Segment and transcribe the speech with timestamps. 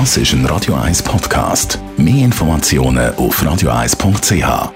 [0.00, 1.78] Das ist ein Radio 1 Podcast.
[1.96, 4.72] Mehr Informationen auf radio1.ch.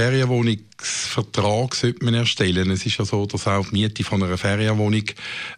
[0.85, 2.71] Ferienwohnungsvertrag sollte man erstellen.
[2.71, 5.05] Es ist ja so, dass auch die Miete von einer Ferienwohnung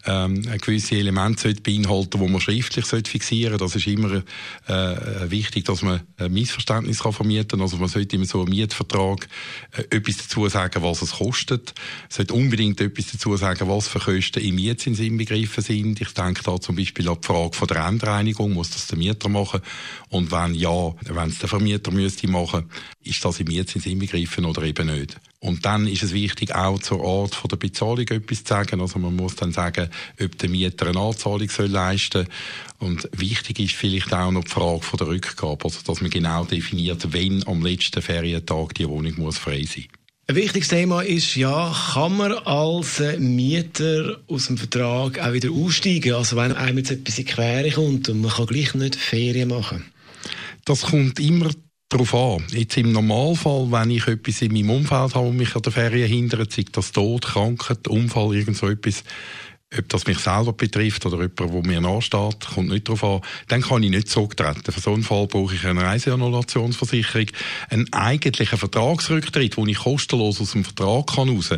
[0.07, 3.59] ähm, ein gewisse Elemente sollte beinhalten, wo man schriftlich sollte fixieren.
[3.59, 4.23] Das ist immer
[4.67, 7.61] äh, wichtig, dass man ein Missverständnis kann vermieten.
[7.61, 9.29] Also man sollte immer so einen Mietvertrag
[9.73, 11.75] äh, etwas dazu sagen, was es kostet.
[12.09, 16.01] Es sollte unbedingt etwas dazu sagen, was für Kosten im Mietzins inbegriffen sind.
[16.01, 19.29] Ich denke da zum Beispiel an die Frage von der Endreinigung, muss das der Mieter
[19.29, 19.61] machen?
[20.09, 22.71] Und wenn ja, wenn es der Vermieter müsste machen,
[23.03, 24.47] ist das im Mietzins inbegriffen?
[24.47, 25.16] oder eben nicht.
[25.39, 28.81] Und dann ist es wichtig, auch zur Art von der Bezahlung etwas zu sagen.
[28.81, 29.89] Also man muss dann sagen,
[30.21, 32.27] ob der Mieter eine Anzahlung soll leisten
[32.79, 36.45] Und wichtig ist vielleicht auch noch die Frage von der Rückgabe, also dass man genau
[36.45, 40.07] definiert, wenn am letzten Ferientag die Wohnung muss frei sein muss.
[40.29, 46.15] Ein wichtiges Thema ist, ja, kann man als Mieter aus dem Vertrag auch wieder aussteigen?
[46.15, 49.51] Also wenn einem jetzt etwas in die Quere kommt und man kann gleich nicht Ferien
[49.51, 49.85] machen?
[50.65, 51.51] Das kommt immer
[51.89, 52.45] darauf an.
[52.51, 56.09] Jetzt im Normalfall, wenn ich etwas in meinem Umfeld habe, das mich an der Ferien
[56.09, 59.05] hindert, sei das Tod, Krankheit, Unfall, irgend so etwas,
[59.77, 63.63] ob das mich selber betrifft oder jemand, der mir nachsteht, kommt nicht darauf an, dann
[63.63, 64.71] kann ich nicht zurücktreten.
[64.71, 67.27] Für so einen Fall brauche ich eine Reiseannulationsversicherung.
[67.71, 71.51] Ein eigentlicher Vertragsrücktritt, den ich kostenlos aus dem Vertrag kann raus,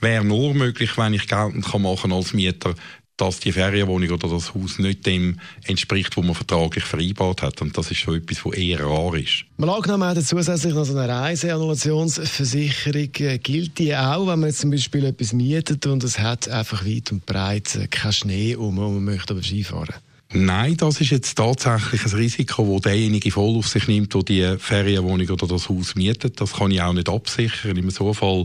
[0.00, 2.74] wäre nur möglich, wenn ich geltend kann machen als Mieter,
[3.16, 7.62] dass die Ferienwohnung oder das Haus nicht dem entspricht, was man vertraglich vereinbart hat.
[7.62, 9.44] Und das ist schon etwas, was eher rar ist.
[9.56, 13.10] Mal angenommen hat zusätzlich noch so eine Reiseannulationsversicherung.
[13.20, 16.84] Äh, gilt die auch, wenn man jetzt zum Beispiel etwas mietet und es hat einfach
[16.84, 19.94] weit und breit äh, keinen Schnee um und man möchte aber Skifahren?
[20.36, 24.58] Nein, das ist jetzt tatsächlich ein Risiko, das derjenige voll auf sich nimmt, der die
[24.58, 26.40] Ferienwohnung oder das Haus mietet.
[26.40, 27.76] Das kann ich auch nicht absichern.
[27.76, 28.44] Im so Fall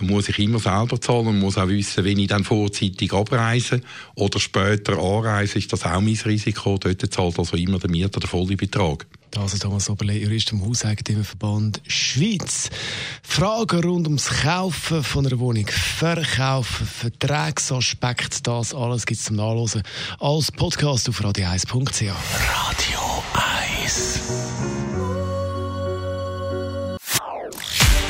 [0.00, 3.82] muss ich immer selber zahlen und muss auch wissen, wenn ich dann vorzeitig abreise
[4.14, 6.78] oder später anreise, ist das auch mein Risiko.
[6.78, 9.06] Dort zahlt also immer der Mieter den vollen Betrag.
[9.44, 12.70] Ist Thomas Oberle, Jurist im Hauseigentümerverband Schweiz.
[13.22, 19.82] Fragen rund ums Kaufen von einer Wohnung, Verkaufen, Vertragsaspekt, das alles gibt es zum Nachlesen
[20.20, 22.02] als Podcast auf radio1.ch.
[22.02, 23.00] Radio
[23.84, 24.20] 1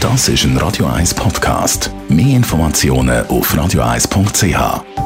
[0.01, 1.91] Das ist ein Radio 1 Podcast.
[2.09, 5.06] Mehr Informationen auf radio1.ch.